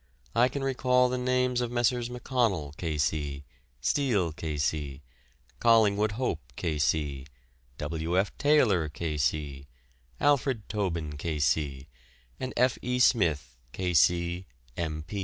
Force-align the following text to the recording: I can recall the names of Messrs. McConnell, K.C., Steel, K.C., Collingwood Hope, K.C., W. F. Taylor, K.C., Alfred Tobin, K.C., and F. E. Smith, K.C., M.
I 0.33 0.49
can 0.49 0.63
recall 0.63 1.09
the 1.09 1.17
names 1.19 1.61
of 1.61 1.69
Messrs. 1.69 2.09
McConnell, 2.09 2.75
K.C., 2.75 3.43
Steel, 3.81 4.31
K.C., 4.33 5.03
Collingwood 5.59 6.13
Hope, 6.13 6.39
K.C., 6.55 7.27
W. 7.77 8.17
F. 8.19 8.35
Taylor, 8.39 8.89
K.C., 8.89 9.67
Alfred 10.19 10.67
Tobin, 10.67 11.17
K.C., 11.17 11.87
and 12.39 12.51
F. 12.57 12.79
E. 12.81 12.97
Smith, 12.97 13.55
K.C., 13.73 14.47
M. 14.75 15.03